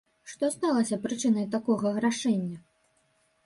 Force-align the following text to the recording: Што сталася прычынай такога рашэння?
Што 0.31 0.47
сталася 0.55 0.99
прычынай 1.03 1.47
такога 1.59 1.95
рашэння? 2.09 2.57